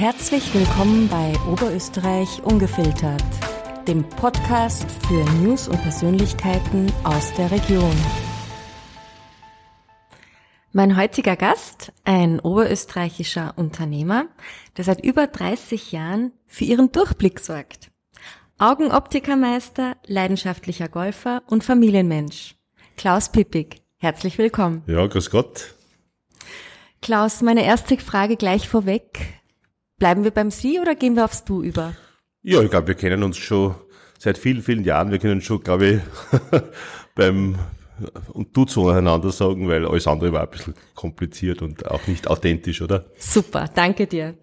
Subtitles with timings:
[0.00, 3.22] Herzlich willkommen bei Oberösterreich Ungefiltert,
[3.86, 7.94] dem Podcast für News und Persönlichkeiten aus der Region.
[10.72, 14.28] Mein heutiger Gast, ein oberösterreichischer Unternehmer,
[14.78, 17.90] der seit über 30 Jahren für ihren Durchblick sorgt.
[18.56, 22.54] Augenoptikermeister, leidenschaftlicher Golfer und Familienmensch.
[22.96, 24.82] Klaus Pippig, herzlich willkommen.
[24.86, 25.74] Ja, grüß Gott.
[27.02, 29.39] Klaus, meine erste Frage gleich vorweg.
[30.00, 31.92] Bleiben wir beim Sie oder gehen wir aufs Du über?
[32.42, 33.74] Ja, ich glaube, wir kennen uns schon
[34.18, 35.10] seit vielen, vielen Jahren.
[35.10, 36.00] Wir können schon, glaube ich,
[37.14, 37.58] beim
[38.32, 42.80] und du zueinander sagen, weil alles andere war ein bisschen kompliziert und auch nicht authentisch,
[42.80, 43.04] oder?
[43.18, 44.38] Super, danke dir.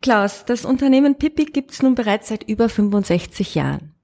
[0.00, 3.94] Klaus, das Unternehmen Pippi gibt's nun bereits seit über 65 Jahren.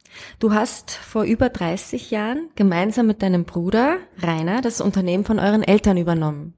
[0.40, 5.62] Du hast vor über 30 Jahren gemeinsam mit deinem Bruder Rainer das Unternehmen von euren
[5.62, 6.52] Eltern übernommen.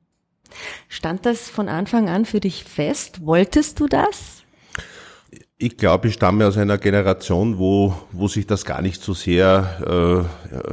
[0.88, 3.24] Stand das von Anfang an für dich fest?
[3.24, 4.39] Wolltest du das?
[5.62, 10.24] Ich glaube, ich stamme aus einer Generation, wo, wo sich das gar nicht so sehr
[10.56, 10.64] äh,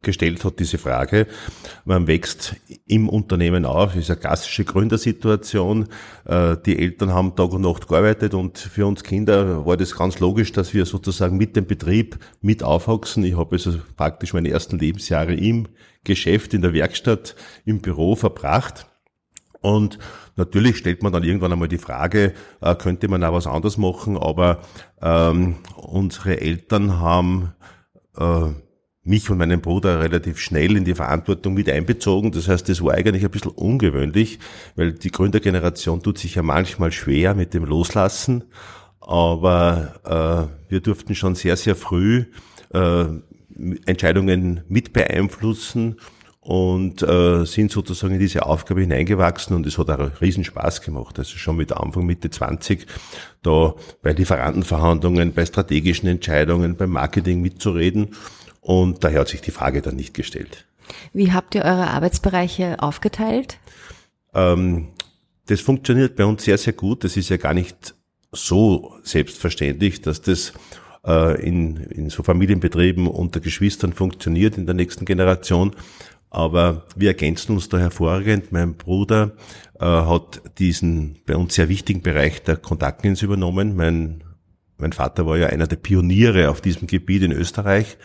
[0.00, 1.26] gestellt hat, diese Frage.
[1.84, 5.88] Man wächst im Unternehmen auf, ist eine klassische Gründersituation.
[6.24, 10.18] Äh, die Eltern haben Tag und Nacht gearbeitet und für uns Kinder war das ganz
[10.18, 13.22] logisch, dass wir sozusagen mit dem Betrieb mit aufwachsen.
[13.22, 15.68] Ich habe also praktisch meine ersten Lebensjahre im
[16.04, 17.36] Geschäft, in der Werkstatt,
[17.66, 18.86] im Büro verbracht.
[19.60, 19.98] Und
[20.36, 24.16] natürlich stellt man dann irgendwann einmal die Frage, äh, könnte man auch was anderes machen,
[24.16, 24.60] aber
[25.02, 27.52] ähm, unsere Eltern haben
[28.16, 28.50] äh,
[29.06, 32.32] mich und meinen Bruder relativ schnell in die Verantwortung mit einbezogen.
[32.32, 34.40] Das heißt, das war eigentlich ein bisschen ungewöhnlich,
[34.74, 38.44] weil die Gründergeneration tut sich ja manchmal schwer mit dem Loslassen,
[39.00, 42.24] aber äh, wir durften schon sehr, sehr früh
[42.72, 43.04] äh,
[43.86, 45.96] Entscheidungen mit beeinflussen
[46.46, 51.18] und äh, sind sozusagen in diese Aufgabe hineingewachsen und es hat auch riesen Spaß gemacht.
[51.18, 52.86] Also schon mit Anfang, Mitte 20
[53.42, 58.14] da bei Lieferantenverhandlungen, bei strategischen Entscheidungen, beim Marketing mitzureden
[58.60, 60.66] und daher hat sich die Frage dann nicht gestellt.
[61.12, 63.58] Wie habt ihr eure Arbeitsbereiche aufgeteilt?
[64.32, 64.86] Ähm,
[65.46, 67.02] das funktioniert bei uns sehr, sehr gut.
[67.02, 67.96] Das ist ja gar nicht
[68.30, 70.52] so selbstverständlich, dass das
[71.04, 75.74] äh, in, in so Familienbetrieben unter Geschwistern funktioniert in der nächsten Generation.
[76.30, 78.52] Aber wir ergänzen uns da hervorragend.
[78.52, 79.32] Mein Bruder
[79.78, 83.76] äh, hat diesen bei uns sehr wichtigen Bereich der Kontaktlinsen übernommen.
[83.76, 84.24] Mein,
[84.76, 87.96] mein Vater war ja einer der Pioniere auf diesem Gebiet in Österreich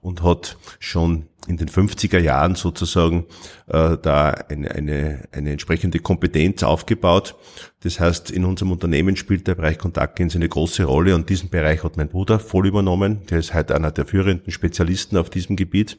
[0.00, 3.26] und hat schon in den 50er Jahren sozusagen
[3.68, 7.36] äh, da eine, eine, eine entsprechende Kompetenz aufgebaut.
[7.80, 11.84] Das heißt, in unserem Unternehmen spielt der Bereich Kontaktlinsen eine große Rolle und diesen Bereich
[11.84, 13.26] hat mein Bruder voll übernommen.
[13.26, 15.98] Der ist heute einer der führenden Spezialisten auf diesem Gebiet,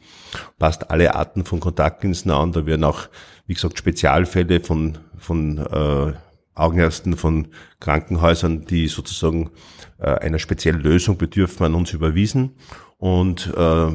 [0.60, 2.52] passt alle Arten von Kontaktlinsen an.
[2.52, 3.08] Da werden auch,
[3.46, 6.14] wie gesagt, Spezialfälle von, von äh,
[6.56, 7.50] Augenärzten von
[7.80, 9.52] Krankenhäusern, die sozusagen
[10.00, 12.56] äh, einer speziellen Lösung bedürfen, an uns überwiesen.
[12.98, 13.92] Und äh,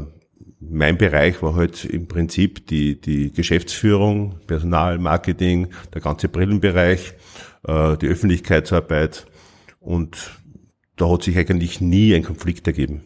[0.61, 7.15] mein Bereich war halt im Prinzip die, die Geschäftsführung, Personal, Marketing, der ganze Brillenbereich,
[7.67, 9.27] äh, die Öffentlichkeitsarbeit
[9.81, 10.31] und
[10.97, 13.03] da hat sich eigentlich nie ein Konflikt ergeben.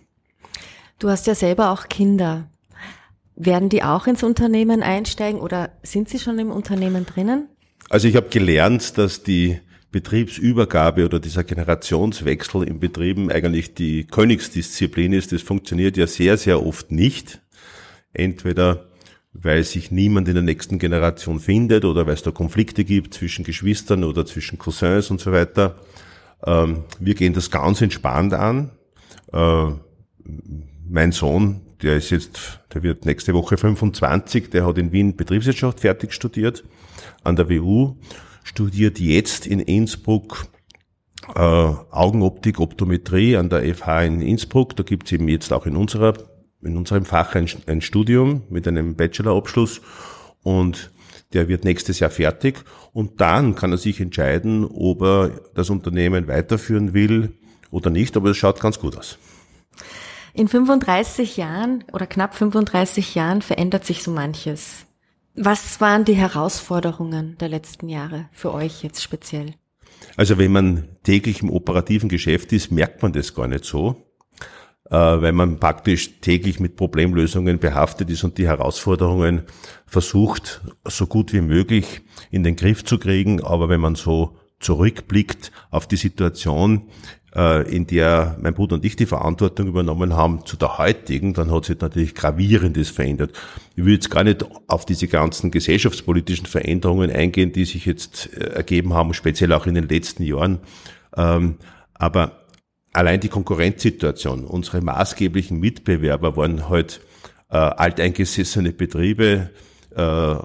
[0.98, 2.50] Du hast ja selber auch Kinder.
[3.34, 7.48] Werden die auch ins Unternehmen einsteigen oder sind sie schon im Unternehmen drinnen?
[7.90, 9.60] Also ich habe gelernt, dass die
[9.96, 15.32] Betriebsübergabe oder dieser Generationswechsel in Betrieben eigentlich die Königsdisziplin ist.
[15.32, 17.40] Das funktioniert ja sehr, sehr oft nicht.
[18.12, 18.88] Entweder
[19.32, 23.42] weil sich niemand in der nächsten Generation findet oder weil es da Konflikte gibt zwischen
[23.42, 25.76] Geschwistern oder zwischen Cousins und so weiter.
[26.44, 28.72] Ähm, wir gehen das ganz entspannt an.
[29.32, 29.70] Äh,
[30.86, 35.80] mein Sohn, der ist jetzt, der wird nächste Woche 25, der hat in Wien Betriebswirtschaft
[35.80, 36.64] fertig studiert
[37.24, 37.96] an der WU,
[38.46, 40.46] studiert jetzt in Innsbruck
[41.34, 44.76] äh, Augenoptik, Optometrie an der FH in Innsbruck.
[44.76, 46.14] Da gibt's eben jetzt auch in unserer
[46.62, 49.80] in unserem Fach ein, ein Studium mit einem Bachelorabschluss
[50.42, 50.90] und
[51.32, 56.28] der wird nächstes Jahr fertig und dann kann er sich entscheiden, ob er das Unternehmen
[56.28, 57.34] weiterführen will
[57.70, 59.18] oder nicht, aber es schaut ganz gut aus.
[60.32, 64.85] In 35 Jahren oder knapp 35 Jahren verändert sich so manches.
[65.36, 69.54] Was waren die Herausforderungen der letzten Jahre für euch jetzt speziell?
[70.16, 74.06] Also wenn man täglich im operativen Geschäft ist, merkt man das gar nicht so.
[74.90, 79.42] Äh, weil man praktisch täglich mit Problemlösungen behaftet ist und die Herausforderungen
[79.84, 83.42] versucht, so gut wie möglich in den Griff zu kriegen.
[83.42, 86.88] Aber wenn man so zurückblickt auf die Situation,
[87.36, 91.66] in der mein Bruder und ich die Verantwortung übernommen haben, zu der heutigen, dann hat
[91.66, 93.32] sich natürlich gravierendes verändert.
[93.74, 98.54] Ich will jetzt gar nicht auf diese ganzen gesellschaftspolitischen Veränderungen eingehen, die sich jetzt äh,
[98.54, 100.60] ergeben haben, speziell auch in den letzten Jahren
[101.16, 101.56] Ähm,
[101.94, 102.44] aber
[102.92, 107.00] allein die Konkurrenzsituation, unsere maßgeblichen Mitbewerber waren halt
[107.50, 109.50] äh, alteingesessene Betriebe
[109.94, 110.36] äh,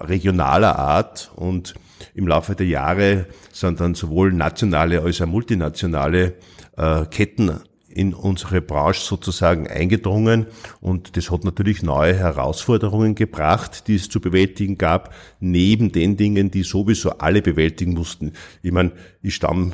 [0.00, 1.74] regionaler Art und
[2.14, 6.34] im Laufe der Jahre sind dann sowohl nationale als auch multinationale
[6.76, 7.60] äh, Ketten
[7.96, 10.46] in unsere Branche sozusagen eingedrungen
[10.82, 16.50] und das hat natürlich neue Herausforderungen gebracht, die es zu bewältigen gab, neben den Dingen,
[16.50, 18.32] die sowieso alle bewältigen mussten.
[18.62, 19.72] Ich meine, ich stamm,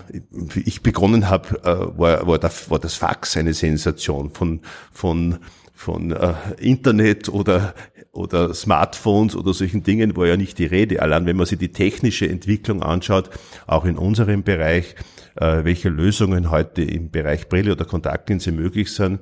[0.55, 4.61] ich begonnen habe, äh, war, war, war das Fax eine Sensation von,
[4.93, 5.39] von
[5.83, 7.75] von äh, Internet oder,
[8.13, 11.03] oder Smartphones oder solchen Dingen war ja nicht die Rede.
[11.03, 13.31] Allein wenn man sich die technische Entwicklung anschaut,
[13.67, 14.95] auch in unserem Bereich,
[15.35, 19.21] äh, welche Lösungen heute im Bereich Brille oder Kontaktlinse möglich sind.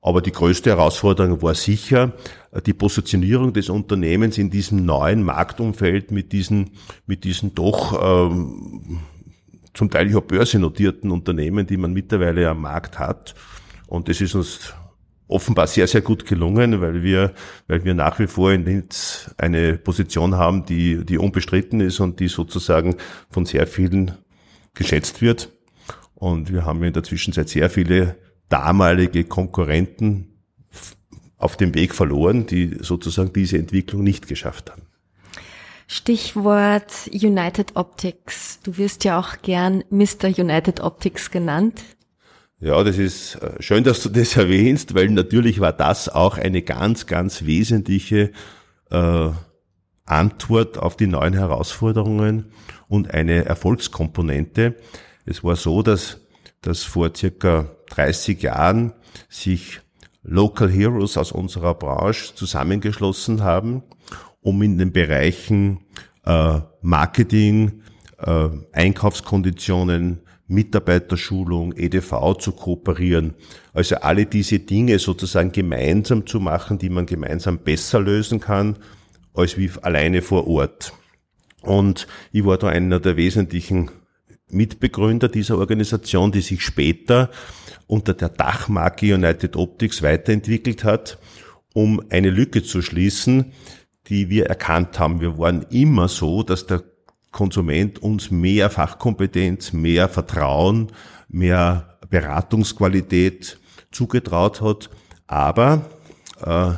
[0.00, 2.14] Aber die größte Herausforderung war sicher
[2.50, 6.70] äh, die Positionierung des Unternehmens in diesem neuen Marktumfeld mit diesen,
[7.06, 9.00] mit diesen doch ähm,
[9.74, 13.34] zum Teil ja börsennotierten Unternehmen, die man mittlerweile am Markt hat.
[13.86, 14.74] Und das ist uns
[15.30, 17.32] offenbar sehr, sehr gut gelungen, weil wir,
[17.68, 22.20] weil wir nach wie vor in Linz eine Position haben, die, die unbestritten ist und
[22.20, 22.96] die sozusagen
[23.30, 24.12] von sehr vielen
[24.74, 25.50] geschätzt wird.
[26.14, 28.16] Und wir haben in der Zwischenzeit sehr viele
[28.48, 30.26] damalige Konkurrenten
[31.38, 34.82] auf dem Weg verloren, die sozusagen diese Entwicklung nicht geschafft haben.
[35.86, 38.60] Stichwort United Optics.
[38.62, 40.28] Du wirst ja auch gern Mr.
[40.36, 41.82] United Optics genannt.
[42.62, 46.60] Ja, das ist äh, schön, dass du das erwähnst, weil natürlich war das auch eine
[46.60, 48.32] ganz, ganz wesentliche
[48.90, 49.30] äh,
[50.04, 52.52] Antwort auf die neuen Herausforderungen
[52.86, 54.76] und eine Erfolgskomponente.
[55.24, 56.20] Es war so, dass,
[56.60, 58.92] dass vor circa 30 Jahren
[59.30, 59.80] sich
[60.22, 63.84] Local Heroes aus unserer Branche zusammengeschlossen haben,
[64.42, 65.80] um in den Bereichen
[66.26, 67.80] äh, Marketing,
[68.18, 73.34] äh, Einkaufskonditionen, Mitarbeiterschulung, EDV zu kooperieren.
[73.72, 78.76] Also alle diese Dinge sozusagen gemeinsam zu machen, die man gemeinsam besser lösen kann,
[79.32, 80.92] als wie alleine vor Ort.
[81.62, 83.90] Und ich war da einer der wesentlichen
[84.50, 87.30] Mitbegründer dieser Organisation, die sich später
[87.86, 91.18] unter der Dachmarke United Optics weiterentwickelt hat,
[91.74, 93.52] um eine Lücke zu schließen,
[94.08, 95.20] die wir erkannt haben.
[95.20, 96.82] Wir waren immer so, dass der
[97.30, 100.92] Konsument uns mehr Fachkompetenz, mehr Vertrauen,
[101.28, 103.58] mehr Beratungsqualität
[103.92, 104.90] zugetraut hat,
[105.26, 105.84] aber
[106.44, 106.72] äh,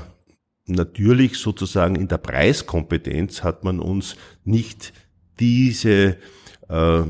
[0.67, 4.93] natürlich sozusagen in der Preiskompetenz hat man uns nicht
[5.41, 6.17] diese,
[6.69, 7.03] äh,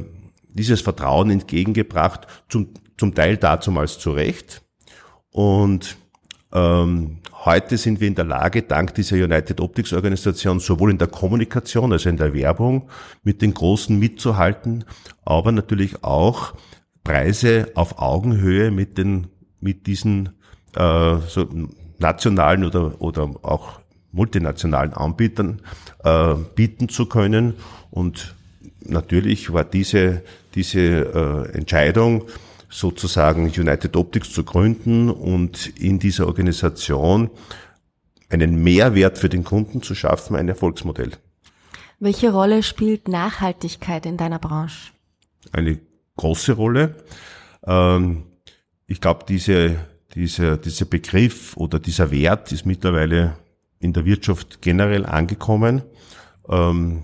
[0.49, 4.63] dieses Vertrauen entgegengebracht, zum, zum Teil dazumals zu Recht.
[5.31, 5.97] Und
[6.53, 11.09] ähm, heute sind wir in der Lage, dank dieser United Optics Organisation sowohl in der
[11.09, 12.89] Kommunikation, also in der Werbung,
[13.23, 14.85] mit den Großen mitzuhalten,
[15.25, 16.55] aber natürlich auch
[17.05, 19.29] Preise auf Augenhöhe mit den,
[19.61, 20.31] mit diesen
[20.77, 21.49] äh, so
[21.99, 23.81] nationalen oder, oder auch
[24.13, 25.63] multinationalen Anbietern
[26.05, 27.55] äh, bieten zu können.
[27.91, 28.35] Und
[28.85, 30.23] natürlich war diese,
[30.55, 32.25] diese äh, Entscheidung,
[32.73, 37.31] sozusagen United Optics zu gründen und in dieser Organisation
[38.31, 41.13] einen Mehrwert für den Kunden zu schaffen, ein Erfolgsmodell.
[42.01, 44.91] Welche Rolle spielt Nachhaltigkeit in deiner Branche?
[45.53, 45.79] Eine
[46.17, 46.97] große Rolle.
[47.65, 48.25] Ähm,
[48.87, 49.77] ich glaube, diese,
[50.15, 53.37] diese, dieser Begriff oder dieser Wert ist mittlerweile
[53.81, 55.83] in der Wirtschaft generell angekommen.
[56.49, 57.03] Ähm,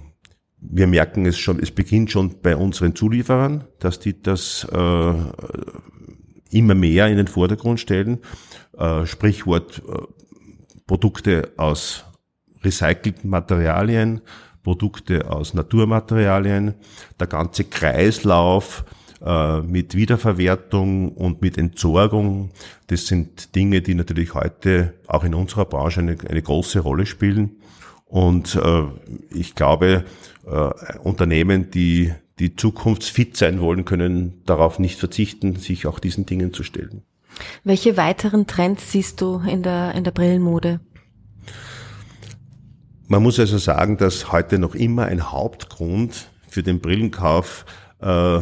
[0.61, 5.15] wir merken es schon, es beginnt schon bei unseren Zulieferern, dass die das äh,
[6.51, 8.19] immer mehr in den Vordergrund stellen.
[8.77, 10.03] Äh, Sprichwort äh,
[10.87, 12.05] Produkte aus
[12.63, 14.21] recycelten Materialien,
[14.63, 16.75] Produkte aus Naturmaterialien,
[17.21, 18.85] der ganze Kreislauf
[19.25, 22.51] äh, mit Wiederverwertung und mit Entsorgung,
[22.89, 27.57] das sind Dinge, die natürlich heute auch in unserer Branche eine, eine große Rolle spielen.
[28.07, 28.85] Und äh,
[29.31, 30.05] ich glaube,
[30.51, 36.53] äh, Unternehmen, die die zukunftsfit sein wollen, können darauf nicht verzichten, sich auch diesen Dingen
[36.53, 37.03] zu stellen.
[37.65, 40.81] Welche weiteren Trends siehst du in der, in der Brillenmode?
[43.09, 47.65] Man muss also sagen, dass heute noch immer ein Hauptgrund für den Brillenkauf
[48.01, 48.41] äh,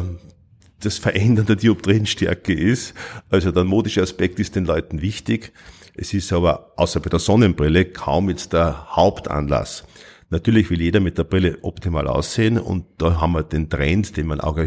[0.79, 2.93] das Verändern der Dioptrienstärke ist.
[3.29, 5.53] Also der modische Aspekt ist den Leuten wichtig.
[5.95, 9.85] Es ist aber außer bei der Sonnenbrille kaum jetzt der Hauptanlass.
[10.29, 14.27] Natürlich will jeder mit der Brille optimal aussehen und da haben wir den Trend, den
[14.27, 14.57] man auch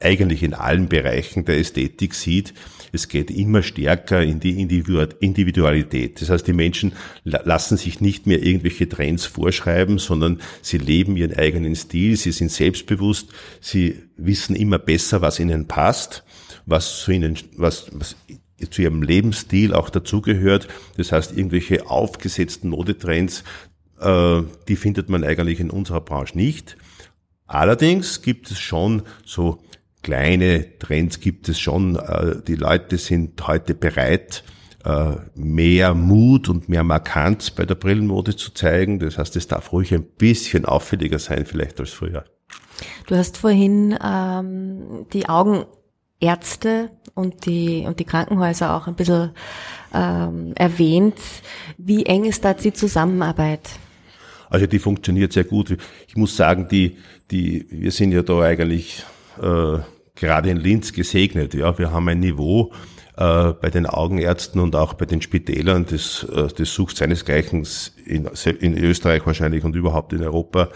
[0.00, 2.54] eigentlich in allen Bereichen der Ästhetik sieht,
[2.92, 6.20] es geht immer stärker in die Individualität.
[6.20, 6.92] Das heißt, die Menschen
[7.22, 12.50] lassen sich nicht mehr irgendwelche Trends vorschreiben, sondern sie leben ihren eigenen Stil, sie sind
[12.50, 13.28] selbstbewusst,
[13.60, 16.24] sie wissen immer besser, was ihnen passt,
[16.66, 18.16] was zu ihnen, was, was
[18.70, 20.68] zu ihrem Lebensstil auch dazugehört.
[20.96, 23.44] Das heißt, irgendwelche aufgesetzten Modetrends,
[24.00, 26.76] äh, die findet man eigentlich in unserer Branche nicht.
[27.46, 29.60] Allerdings gibt es schon so
[30.02, 31.96] kleine Trends gibt es schon.
[31.96, 34.44] Äh, die Leute sind heute bereit,
[34.84, 38.98] äh, mehr Mut und mehr Markanz bei der Brillenmode zu zeigen.
[38.98, 42.24] Das heißt, es darf ruhig ein bisschen auffälliger sein vielleicht als früher.
[43.06, 49.32] Du hast vorhin ähm, die Augenärzte und die, und die Krankenhäuser auch ein bisschen
[49.92, 51.18] ähm, erwähnt.
[51.76, 53.68] Wie eng ist da die Zusammenarbeit?
[54.50, 55.76] Also die funktioniert sehr gut.
[56.08, 56.98] Ich muss sagen, die,
[57.30, 59.04] die, wir sind ja da eigentlich
[59.40, 59.78] äh,
[60.16, 61.54] gerade in Linz gesegnet.
[61.54, 62.72] Ja, wir haben ein Niveau
[63.16, 67.66] äh, bei den Augenärzten und auch bei den Spitälern, das, äh, das sucht seinesgleichen
[68.04, 68.28] in,
[68.60, 70.68] in Österreich wahrscheinlich und überhaupt in Europa.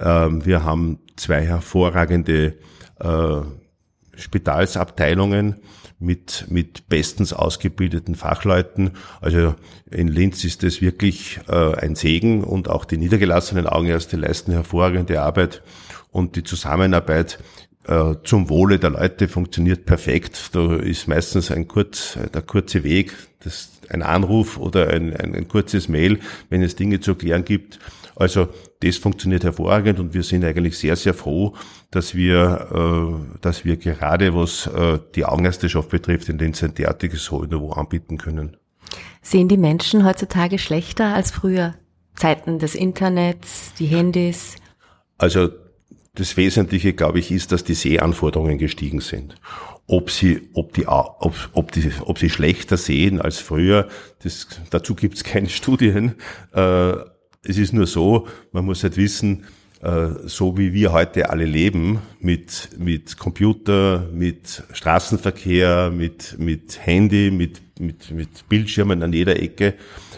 [0.00, 2.54] Ähm, wir haben zwei hervorragende
[2.98, 3.40] äh,
[4.16, 5.56] Spitalsabteilungen
[6.02, 8.90] mit, mit bestens ausgebildeten Fachleuten.
[9.20, 9.54] Also
[9.90, 15.22] in Linz ist es wirklich äh, ein Segen und auch die niedergelassenen Augenärzte leisten hervorragende
[15.22, 15.62] Arbeit
[16.10, 17.38] und die Zusammenarbeit
[17.86, 20.50] äh, zum Wohle der Leute funktioniert perfekt.
[20.52, 25.48] Da ist meistens ein kurz, der kurze Weg, das, ein Anruf oder ein, ein, ein
[25.48, 27.78] kurzes Mail, wenn es Dinge zu klären gibt.
[28.22, 28.48] Also
[28.78, 31.56] das funktioniert hervorragend und wir sind eigentlich sehr, sehr froh,
[31.90, 37.32] dass wir, äh, dass wir gerade was äh, die Augenärzteschaft betrifft, in den ein derartiges
[37.32, 38.56] Niveau anbieten können.
[39.22, 41.74] Sehen die Menschen heutzutage schlechter als früher?
[42.14, 44.54] Zeiten des Internets, die Handys?
[45.18, 45.48] Also
[46.14, 49.34] das Wesentliche, glaube ich, ist, dass die Sehanforderungen gestiegen sind.
[49.88, 53.88] Ob sie, ob die, ob, ob die, ob sie schlechter sehen als früher,
[54.22, 56.14] das, dazu gibt es keine Studien.
[56.52, 56.92] Äh,
[57.44, 59.44] es ist nur so, man muss halt wissen,
[59.82, 67.32] äh, so wie wir heute alle leben, mit, mit Computer, mit Straßenverkehr, mit, mit Handy,
[67.32, 69.74] mit, mit, mit Bildschirmen an jeder Ecke,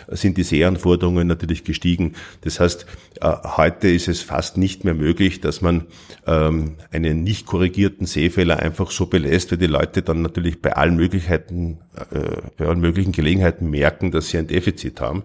[0.08, 2.12] sind die Sehanforderungen natürlich gestiegen.
[2.42, 2.84] Das heißt,
[3.22, 5.86] äh, heute ist es fast nicht mehr möglich, dass man
[6.26, 10.96] ähm, einen nicht korrigierten Sehfehler einfach so belässt, weil die Leute dann natürlich bei allen
[10.96, 11.78] Möglichkeiten,
[12.10, 15.22] äh, bei allen möglichen Gelegenheiten merken, dass sie ein Defizit haben.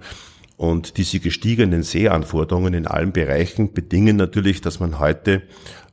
[0.59, 5.43] Und diese gestiegenen Sehanforderungen in allen Bereichen bedingen natürlich, dass man heute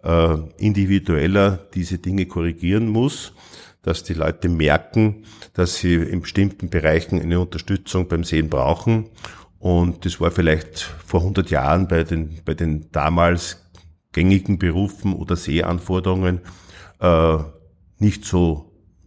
[0.03, 3.33] äh, individueller diese Dinge korrigieren muss
[3.87, 5.23] dass die Leute merken,
[5.55, 9.11] dass sie in bestimmten Bereichen eine Unterstützung beim Sehen brauchen.
[9.61, 13.65] Und das war vielleicht vor 100 Jahren bei den, bei den damals
[14.11, 16.41] gängigen Berufen oder Sehanforderungen
[16.99, 17.37] äh,
[18.01, 18.66] nicht so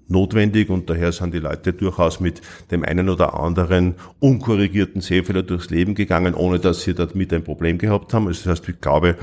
[0.10, 5.70] notwendig und daher sind die Leute durchaus mit dem einen oder anderen unkorrigierten Sehfehler durchs
[5.70, 8.28] Leben gegangen, ohne dass sie damit ein Problem gehabt haben.
[8.28, 9.18] Also das heißt, ich glaube,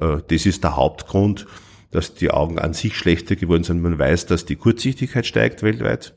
[0.00, 1.46] äh, das ist der Hauptgrund,
[1.90, 3.82] dass die Augen an sich schlechter geworden sind.
[3.82, 6.14] Man weiß, dass die Kurzsichtigkeit steigt weltweit.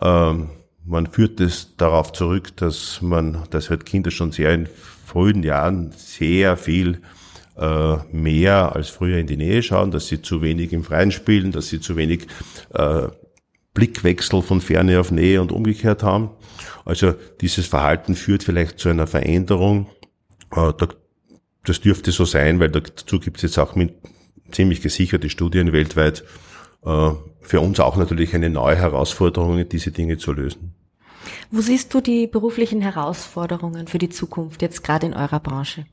[0.00, 0.50] Ähm,
[0.84, 4.68] man führt es darauf zurück, dass man, dass halt Kinder schon sehr in
[5.04, 7.00] frühen Jahren sehr viel
[7.56, 11.52] äh, mehr als früher in die Nähe schauen, dass sie zu wenig im Freien spielen,
[11.52, 12.26] dass sie zu wenig
[12.74, 13.08] äh,
[13.74, 16.30] Blickwechsel von Ferne auf Nähe und umgekehrt haben.
[16.84, 19.86] Also dieses Verhalten führt vielleicht zu einer Veränderung.
[20.54, 20.72] Äh,
[21.64, 23.76] das dürfte so sein, weil dazu gibt es jetzt auch
[24.50, 26.24] ziemlich gesicherte Studien weltweit.
[26.84, 27.10] Äh,
[27.40, 30.74] für uns auch natürlich eine neue Herausforderung, diese Dinge zu lösen.
[31.50, 35.86] Wo siehst du die beruflichen Herausforderungen für die Zukunft, jetzt gerade in eurer Branche?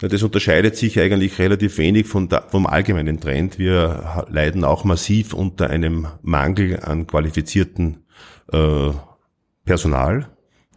[0.00, 3.58] Das unterscheidet sich eigentlich relativ wenig der, vom allgemeinen Trend.
[3.58, 8.04] Wir leiden auch massiv unter einem Mangel an qualifizierten
[8.52, 8.90] äh,
[9.64, 10.28] Personal.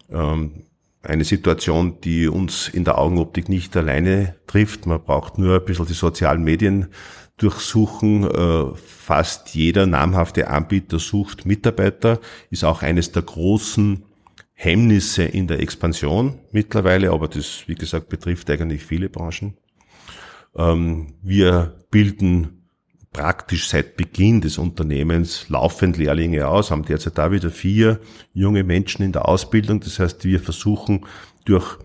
[0.10, 0.64] Ähm,
[1.04, 4.86] eine Situation, die uns in der Augenoptik nicht alleine trifft.
[4.86, 6.88] Man braucht nur ein bisschen die sozialen Medien
[7.38, 8.24] durchsuchen.
[8.24, 14.04] Äh, fast jeder namhafte Anbieter sucht Mitarbeiter, ist auch eines der großen
[14.64, 19.58] Hemmnisse in der Expansion mittlerweile, aber das, wie gesagt, betrifft eigentlich viele Branchen.
[20.56, 22.68] Ähm, wir bilden
[23.12, 28.02] praktisch seit Beginn des Unternehmens laufend Lehrlinge aus, haben derzeit da wieder vier
[28.34, 29.80] junge Menschen in der Ausbildung.
[29.80, 31.08] Das heißt, wir versuchen
[31.46, 31.80] durch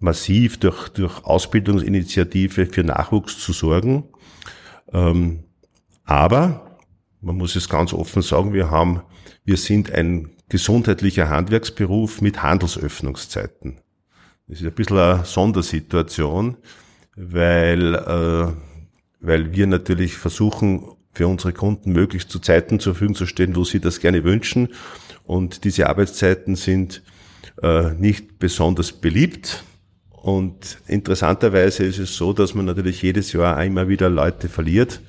[0.00, 4.02] massiv durch, durch Ausbildungsinitiative für Nachwuchs zu sorgen.
[4.92, 5.44] Ähm,
[6.04, 6.78] aber
[7.20, 9.02] man muss es ganz offen sagen, wir haben,
[9.44, 13.78] wir sind ein gesundheitlicher Handwerksberuf mit Handelsöffnungszeiten.
[14.48, 16.56] Das ist ein bisschen eine Sondersituation,
[17.16, 18.52] weil äh,
[19.20, 23.64] weil wir natürlich versuchen, für unsere Kunden möglichst zu Zeiten zur Verfügung zu stellen, wo
[23.64, 24.68] sie das gerne wünschen.
[25.24, 27.02] Und diese Arbeitszeiten sind
[27.62, 29.64] äh, nicht besonders beliebt.
[30.10, 35.00] Und interessanterweise ist es so, dass man natürlich jedes Jahr einmal wieder Leute verliert,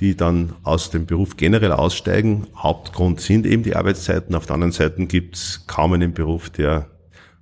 [0.00, 2.46] die dann aus dem Beruf generell aussteigen.
[2.56, 4.34] Hauptgrund sind eben die Arbeitszeiten.
[4.34, 6.90] Auf der anderen Seite gibt es kaum einen Beruf, der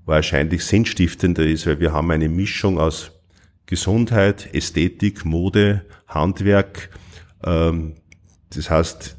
[0.04, 3.12] wahrscheinlich sinnstiftender ist, weil wir haben eine Mischung aus
[3.66, 6.90] Gesundheit, Ästhetik, Mode, Handwerk.
[7.44, 7.94] Ähm,
[8.52, 9.16] das heißt,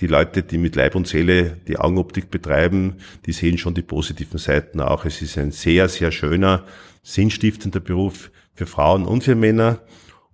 [0.00, 2.94] die Leute, die mit Leib und Seele die Augenoptik betreiben,
[3.26, 5.04] die sehen schon die positiven Seiten auch.
[5.04, 6.64] Es ist ein sehr, sehr schöner,
[7.02, 9.80] sinnstiftender Beruf für Frauen und für Männer.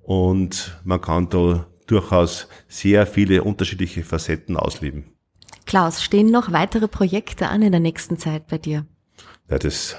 [0.03, 5.05] Und man kann da durchaus sehr viele unterschiedliche Facetten ausleben.
[5.67, 8.87] Klaus, stehen noch weitere Projekte an in der nächsten Zeit bei dir?
[9.49, 9.97] Ja, das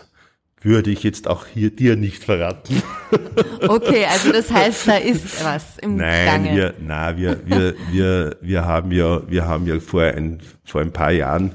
[0.61, 2.81] würde ich jetzt auch hier dir nicht verraten.
[3.67, 6.55] Okay, also das heißt, da ist was im nein, Gange.
[6.55, 10.91] Wir, nein, wir, wir, wir, wir haben ja, wir haben ja vor ein, vor ein
[10.91, 11.53] paar Jahren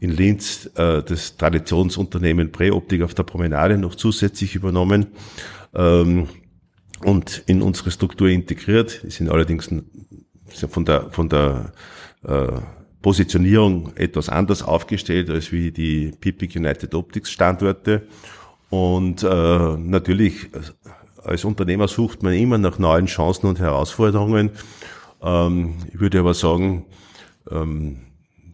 [0.00, 5.06] in Linz äh, das Traditionsunternehmen Präoptik auf der Promenade noch zusätzlich übernommen
[5.74, 6.28] ähm,
[7.02, 9.02] und in unsere Struktur integriert.
[9.02, 9.68] Die sind allerdings
[10.68, 11.72] von der, von der
[12.22, 12.48] äh,
[13.02, 18.06] Positionierung etwas anders aufgestellt als wie die Pipic United Optics Standorte.
[18.70, 20.48] Und äh, natürlich
[21.22, 24.50] als Unternehmer sucht man immer nach neuen Chancen und Herausforderungen.
[25.22, 26.86] Ähm, ich würde aber sagen,
[27.50, 28.00] ähm,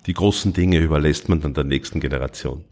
[0.06, 2.64] die großen Dinge überlässt man dann der nächsten Generation.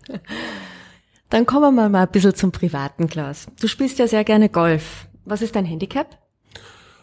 [1.31, 3.49] Dann kommen wir mal ein bisschen zum privaten, Klaus.
[3.61, 5.08] Du spielst ja sehr gerne Golf.
[5.29, 6.17] Was ist dein Handicap?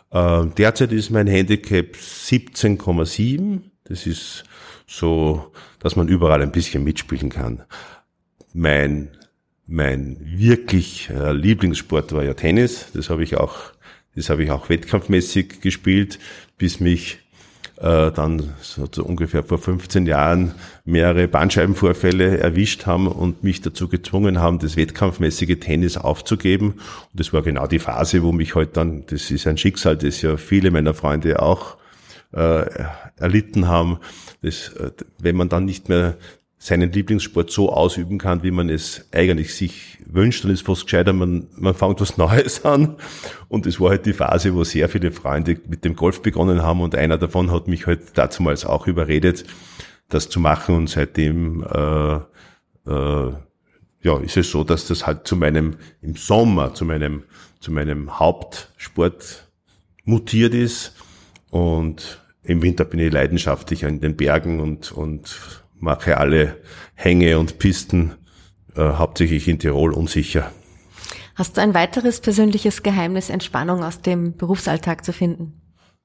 [0.10, 3.62] Äh, derzeit ist mein Handicap 17,7.
[3.84, 4.46] Das ist
[4.88, 7.64] so, dass man überall ein bisschen mitspielen kann.
[8.52, 9.12] Mein,
[9.68, 12.88] mein wirklich äh, Lieblingssport war ja Tennis.
[12.96, 13.58] Das habe ich auch,
[14.16, 16.18] das habe ich auch wettkampfmäßig gespielt,
[16.58, 17.20] bis mich
[17.78, 20.54] äh, dann so, ungefähr vor 15 Jahren
[20.86, 26.72] mehrere Bandscheibenvorfälle erwischt haben und mich dazu gezwungen haben, das wettkampfmäßige Tennis aufzugeben.
[26.72, 29.98] Und das war genau die Phase, wo mich heute halt dann, das ist ein Schicksal,
[29.98, 31.78] das ja viele meiner Freunde auch
[32.32, 32.66] äh,
[33.18, 34.00] erlitten haben,
[34.42, 36.18] das, äh, wenn man dann nicht mehr
[36.66, 41.14] seinen Lieblingssport so ausüben kann, wie man es eigentlich sich wünscht, dann ist fast gescheiter,
[41.14, 42.96] man, man fängt was Neues an.
[43.50, 46.82] Und es war halt die Phase, wo sehr viele Freunde mit dem Golf begonnen haben
[46.82, 49.46] und einer davon hat mich halt dazumals auch überredet,
[50.10, 52.16] das zu machen und seitdem äh,
[52.90, 53.34] äh,
[54.02, 57.26] ja, ist es so, dass das halt zu meinem, im Sommer, zu meinem,
[57.60, 59.52] zu meinem Hauptsport
[60.04, 60.96] mutiert ist
[61.52, 66.62] und im Winter bin ich leidenschaftlich in den Bergen und, und mache alle
[66.94, 68.14] Hänge und Pisten,
[68.76, 70.52] äh, hauptsächlich in Tirol unsicher.
[71.36, 75.62] Hast du ein weiteres persönliches Geheimnis, Entspannung aus dem Berufsalltag zu finden?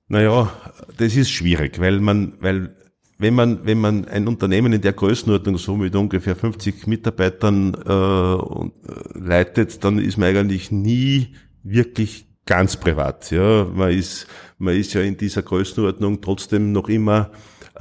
[0.09, 0.53] Naja,
[0.97, 2.75] das ist schwierig, weil man, weil
[3.19, 7.93] wenn man, wenn man ein Unternehmen in der Größenordnung so mit ungefähr 50 Mitarbeitern äh,
[7.93, 8.71] äh,
[9.15, 13.31] leitet, dann ist man eigentlich nie wirklich ganz privat.
[13.31, 14.27] Ja, man ist,
[14.59, 17.31] man ist ja in dieser Größenordnung trotzdem noch immer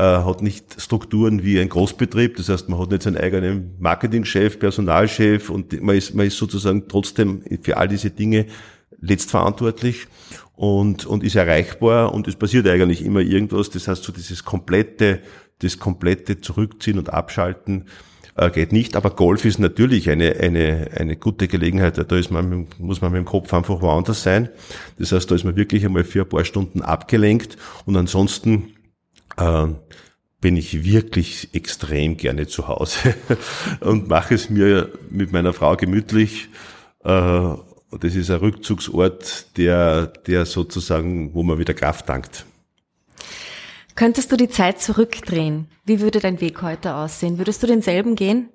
[0.03, 2.37] hat nicht Strukturen wie ein Großbetrieb.
[2.37, 6.87] Das heißt, man hat nicht seinen eigenen Marketingchef, Personalchef und man ist, man ist sozusagen
[6.87, 8.45] trotzdem für all diese Dinge
[9.01, 10.07] letztverantwortlich
[10.55, 13.69] und, und ist erreichbar und es passiert eigentlich immer irgendwas.
[13.69, 15.19] Das heißt, so dieses komplette,
[15.59, 17.85] das komplette Zurückziehen und Abschalten
[18.35, 18.95] äh, geht nicht.
[18.95, 21.97] Aber Golf ist natürlich eine, eine, eine gute Gelegenheit.
[21.97, 24.49] Da ist man, muss man mit dem Kopf einfach woanders sein.
[24.97, 28.73] Das heißt, da ist man wirklich einmal für ein paar Stunden abgelenkt und ansonsten
[29.37, 29.67] äh,
[30.41, 33.15] bin ich wirklich extrem gerne zu Hause
[33.81, 36.49] und mache es mir mit meiner Frau gemütlich.
[37.03, 37.55] Äh,
[37.99, 42.45] das ist ein Rückzugsort, der, der sozusagen, wo man wieder Kraft tankt.
[43.95, 45.67] Könntest du die Zeit zurückdrehen?
[45.85, 47.37] Wie würde dein Weg heute aussehen?
[47.37, 48.49] Würdest du denselben gehen?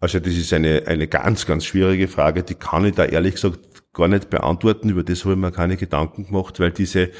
[0.00, 3.92] Also das ist eine, eine ganz, ganz schwierige Frage, die kann ich da ehrlich gesagt
[3.92, 4.88] gar nicht beantworten.
[4.88, 7.10] Über das habe ich mir keine Gedanken gemacht, weil diese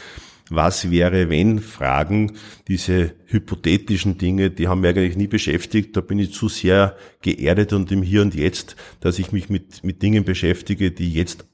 [0.51, 2.33] was wäre wenn Fragen,
[2.69, 5.97] diese hypothetischen Dinge, die haben mich eigentlich nie beschäftigt.
[5.97, 9.85] Da bin ich zu sehr geerdet und im Hier und Jetzt, dass ich mich mit,
[9.85, 11.45] mit Dingen beschäftige, die jetzt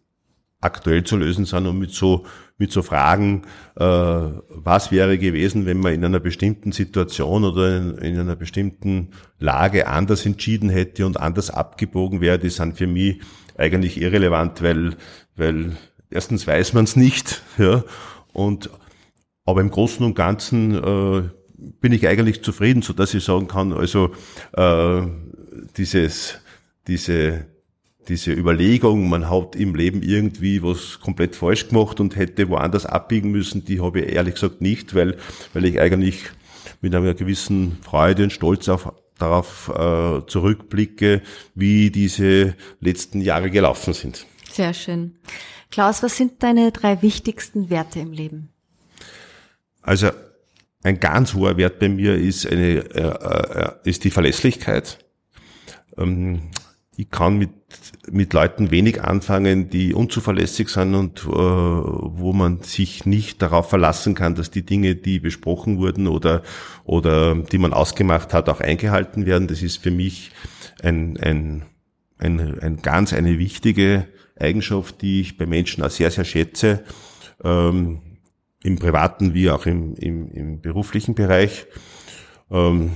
[0.60, 2.24] aktuell zu lösen sind und mit so,
[2.56, 3.42] mit so Fragen,
[3.76, 9.10] äh, was wäre gewesen, wenn man in einer bestimmten Situation oder in, in, einer bestimmten
[9.38, 13.20] Lage anders entschieden hätte und anders abgebogen wäre, die sind für mich
[13.56, 14.96] eigentlich irrelevant, weil,
[15.36, 15.76] weil
[16.10, 17.84] erstens weiß man es nicht, ja,
[18.32, 18.70] und
[19.46, 21.22] aber im Großen und Ganzen äh,
[21.80, 24.10] bin ich eigentlich zufrieden, so dass ich sagen kann, also
[24.52, 25.02] äh,
[25.76, 26.38] dieses,
[26.86, 27.46] diese
[28.08, 33.30] diese Überlegung, man hat im Leben irgendwie was komplett falsch gemacht und hätte woanders abbiegen
[33.30, 35.16] müssen, die habe ich ehrlich gesagt nicht, weil,
[35.52, 36.30] weil ich eigentlich
[36.80, 41.22] mit einer gewissen Freude und Stolz auf, darauf äh, zurückblicke,
[41.54, 44.26] wie diese letzten Jahre gelaufen sind.
[44.50, 45.16] Sehr schön.
[45.70, 48.50] Klaus, was sind deine drei wichtigsten Werte im Leben?
[49.86, 50.10] Also
[50.82, 54.98] ein ganz hoher Wert bei mir ist eine äh, äh, ist die Verlässlichkeit.
[55.96, 56.50] Ähm,
[56.96, 57.50] ich kann mit
[58.10, 64.14] mit Leuten wenig anfangen, die unzuverlässig sind und äh, wo man sich nicht darauf verlassen
[64.14, 66.42] kann, dass die Dinge, die besprochen wurden oder
[66.84, 69.46] oder die man ausgemacht hat, auch eingehalten werden.
[69.46, 70.32] Das ist für mich
[70.82, 71.62] ein ein
[72.18, 76.82] ein, ein ganz eine wichtige Eigenschaft, die ich bei Menschen auch sehr sehr schätze.
[77.44, 78.15] Ähm,
[78.66, 81.66] im privaten wie auch im, im, im beruflichen Bereich.
[82.50, 82.92] Ähm,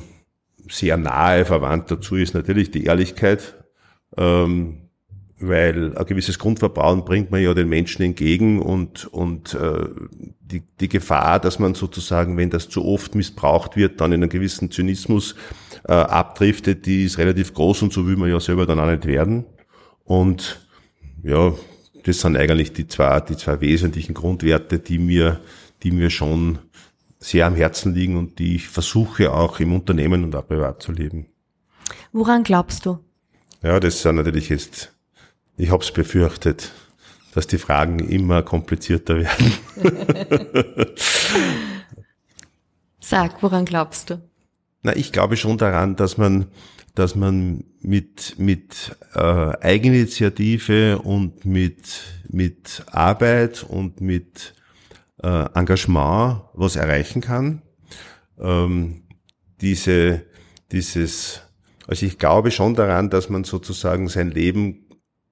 [0.69, 3.55] sehr nahe verwandt dazu ist natürlich die Ehrlichkeit,
[4.17, 4.89] ähm,
[5.39, 9.89] weil ein gewisses Grundvertrauen bringt man ja den Menschen entgegen und, und äh,
[10.41, 14.31] die, die Gefahr, dass man sozusagen, wenn das zu oft missbraucht wird, dann in einen
[14.31, 15.37] gewissen Zynismus
[15.89, 19.07] äh, abdriftet, die ist relativ groß und so will man ja selber dann auch nicht
[19.07, 19.47] werden.
[20.05, 20.67] Und
[21.23, 21.53] ja,
[22.05, 25.41] das sind eigentlich die zwei, die zwei wesentlichen Grundwerte, die mir,
[25.83, 26.59] die mir schon
[27.19, 30.93] sehr am Herzen liegen und die ich versuche auch im Unternehmen und auch privat zu
[30.93, 31.27] leben.
[32.13, 32.99] Woran glaubst du?
[33.63, 34.93] Ja, das sind natürlich jetzt,
[35.57, 36.73] ich habe es befürchtet,
[37.35, 39.53] dass die Fragen immer komplizierter werden.
[43.01, 44.21] Sag, woran glaubst du?
[44.83, 46.47] Na, ich glaube schon daran, dass man
[46.95, 54.55] dass man mit, mit äh, Eigeninitiative und mit, mit Arbeit und mit
[55.23, 57.63] äh, Engagement was erreichen kann.
[58.39, 59.03] Ähm,
[59.61, 60.23] diese,
[60.73, 61.43] dieses,
[61.87, 64.80] also ich glaube schon daran, dass man sozusagen sein Leben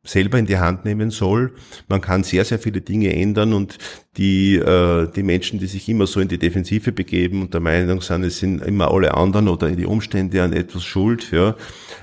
[0.09, 1.53] selber in die Hand nehmen soll.
[1.88, 3.79] Man kann sehr, sehr viele Dinge ändern und
[4.16, 8.01] die, äh, die Menschen, die sich immer so in die Defensive begeben und der Meinung
[8.01, 11.57] sind, es sind immer alle anderen oder die Umstände an etwas schuld, ja,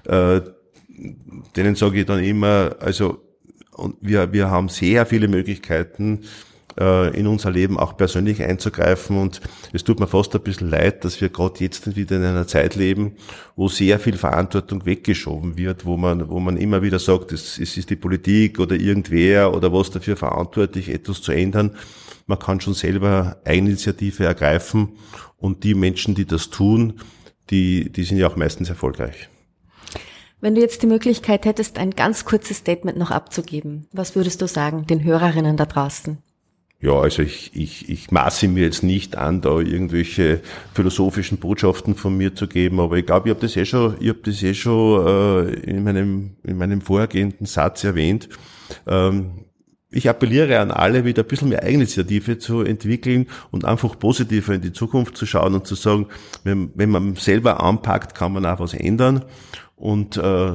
[0.06, 0.41] äh,
[1.56, 3.22] denen sage ich dann immer, also
[4.00, 6.22] wir, wir haben sehr viele Möglichkeiten,
[6.78, 9.18] in unser Leben auch persönlich einzugreifen.
[9.18, 12.48] Und es tut mir fast ein bisschen leid, dass wir gerade jetzt wieder in einer
[12.48, 13.16] Zeit leben,
[13.56, 17.78] wo sehr viel Verantwortung weggeschoben wird, wo man, wo man immer wieder sagt, es, es
[17.78, 21.76] ist die Politik oder irgendwer oder was dafür verantwortlich, etwas zu ändern.
[22.28, 24.90] Man kann schon selber Eigeninitiative ergreifen
[25.38, 27.00] und die Menschen, die das tun,
[27.52, 29.30] die, die sind ja auch meistens erfolgreich.
[30.42, 34.48] Wenn du jetzt die Möglichkeit hättest, ein ganz kurzes Statement noch abzugeben, was würdest du
[34.48, 36.18] sagen den Hörerinnen da draußen?
[36.86, 40.41] Ja, also ich, ich, ich maße mir jetzt nicht an, da irgendwelche
[40.76, 44.10] philosophischen Botschaften von mir zu geben, aber ich glaube, ich habe das eh schon, ich
[44.10, 48.30] habe das eh schon äh, in meinem in meinem vorgehenden Satz erwähnt.
[48.86, 49.45] Ähm,
[49.89, 54.62] ich appelliere an alle, wieder ein bisschen mehr Eigeninitiative zu entwickeln und einfach positiver in
[54.62, 56.06] die Zukunft zu schauen und zu sagen,
[56.43, 59.26] wenn, wenn man selber anpackt, kann man auch was ändern
[59.76, 60.52] und äh,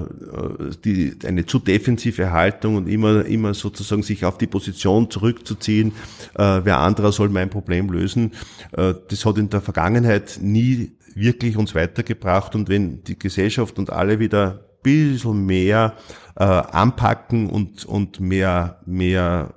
[0.84, 5.92] die, eine zu defensive Haltung und immer, immer sozusagen sich auf die Position zurückzuziehen,
[6.36, 8.32] äh, wer anderer soll mein Problem lösen,
[8.72, 13.90] äh, das hat in der Vergangenheit nie wirklich uns weitergebracht und wenn die Gesellschaft und
[13.90, 15.94] alle wieder bisschen mehr
[16.36, 19.54] äh, anpacken und, und mehr, mehr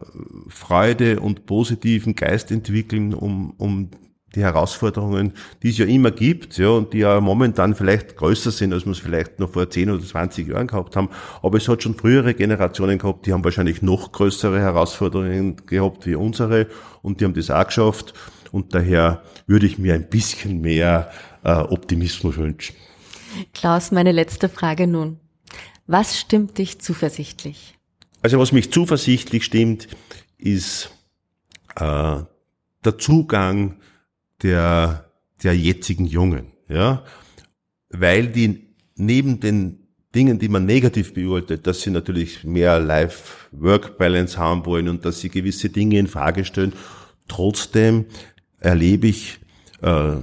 [0.49, 3.89] Freude und positiven Geist entwickeln, um, um
[4.35, 8.73] die Herausforderungen, die es ja immer gibt, ja, und die ja momentan vielleicht größer sind,
[8.73, 11.09] als wir es vielleicht noch vor 10 oder 20 Jahren gehabt haben.
[11.41, 16.15] Aber es hat schon frühere Generationen gehabt, die haben wahrscheinlich noch größere Herausforderungen gehabt wie
[16.15, 16.67] unsere
[17.01, 18.13] und die haben das auch geschafft.
[18.51, 21.11] Und daher würde ich mir ein bisschen mehr
[21.43, 22.75] äh, Optimismus wünschen.
[23.53, 25.19] Klaus, meine letzte Frage nun.
[25.87, 27.77] Was stimmt dich zuversichtlich?
[28.21, 29.87] Also was mich zuversichtlich stimmt,
[30.37, 30.91] ist
[31.75, 32.21] äh,
[32.85, 33.79] der Zugang
[34.43, 35.09] der,
[35.41, 37.03] der jetzigen Jungen, ja,
[37.89, 39.79] weil die neben den
[40.13, 45.29] Dingen, die man negativ beurteilt, dass sie natürlich mehr Life-Work-Balance haben wollen und dass sie
[45.29, 46.73] gewisse Dinge in Frage stellen.
[47.27, 48.05] Trotzdem
[48.59, 49.39] erlebe ich,
[49.83, 50.15] äh,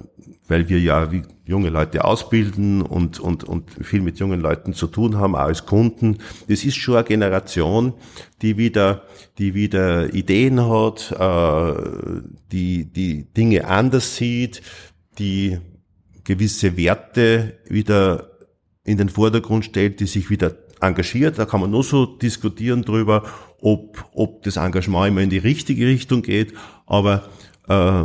[0.49, 4.88] weil wir ja wie junge Leute ausbilden und, und, und viel mit jungen Leuten zu
[4.88, 6.18] tun haben, auch als Kunden.
[6.49, 7.94] Das ist schon eine Generation,
[8.42, 9.03] die wieder,
[9.38, 14.62] die wieder Ideen hat, äh, die, die Dinge anders sieht,
[15.18, 15.59] die
[16.25, 18.31] gewisse Werte wieder
[18.85, 21.38] in den Vordergrund stellt, die sich wieder engagiert.
[21.38, 23.25] Da kann man nur so diskutieren drüber,
[23.61, 26.55] ob, ob das Engagement immer in die richtige Richtung geht.
[26.87, 27.29] Aber
[27.68, 28.05] äh,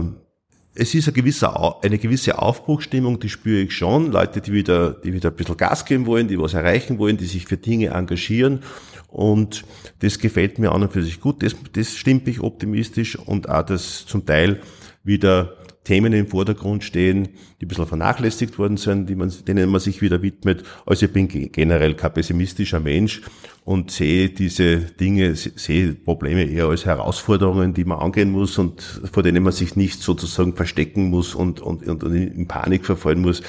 [0.76, 4.12] es ist eine gewisse, eine gewisse Aufbruchstimmung, die spüre ich schon.
[4.12, 7.26] Leute, die wieder, die wieder ein bisschen Gas geben wollen, die was erreichen wollen, die
[7.26, 8.60] sich für Dinge engagieren.
[9.08, 9.64] Und
[10.00, 11.42] das gefällt mir an und für sich gut.
[11.42, 14.60] Das, das stimmt mich optimistisch und auch, dass zum Teil
[15.06, 15.56] wieder
[15.86, 17.30] Themen im Vordergrund stehen,
[17.62, 20.64] die ein bisschen vernachlässigt worden sind, man, denen man sich wieder widmet.
[20.86, 23.22] Also ich bin generell kein pessimistischer Mensch
[23.64, 29.24] und sehe diese Dinge, sehe Probleme eher als Herausforderungen, die man angehen muss und vor
[29.24, 33.42] denen man sich nicht sozusagen verstecken muss und, und, und in Panik verfallen muss.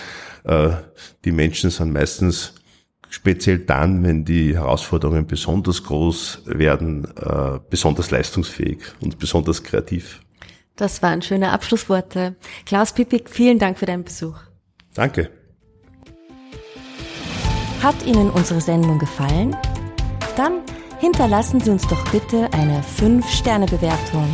[0.45, 0.71] Äh,
[1.25, 2.55] die Menschen sind meistens
[3.09, 10.21] speziell dann, wenn die Herausforderungen besonders groß werden, äh, besonders leistungsfähig und besonders kreativ.
[10.77, 12.37] Das waren schöne Abschlussworte.
[12.67, 14.37] Klaus Pippig, vielen Dank für deinen Besuch.
[14.95, 15.31] Danke.
[17.83, 19.57] Hat Ihnen unsere Sendung gefallen?
[20.37, 20.63] Dann
[20.99, 24.29] hinterlassen Sie uns doch bitte eine 5-Sterne-Bewertung